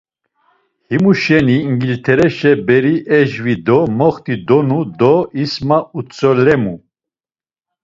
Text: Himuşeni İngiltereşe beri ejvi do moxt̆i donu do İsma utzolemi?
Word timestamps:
Himuşeni 0.89 1.57
İngiltereşe 1.69 2.53
beri 2.67 2.95
ejvi 3.19 3.55
do 3.65 3.79
moxt̆i 3.97 4.35
donu 4.47 4.79
do 4.99 5.13
İsma 5.43 5.77
utzolemi? 5.97 6.73